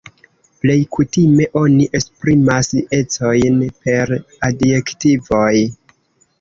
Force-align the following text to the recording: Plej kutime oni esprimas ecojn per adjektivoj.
Plej 0.61 0.77
kutime 0.95 1.47
oni 1.61 1.85
esprimas 1.99 2.73
ecojn 3.01 3.63
per 3.85 4.17
adjektivoj. 4.51 5.55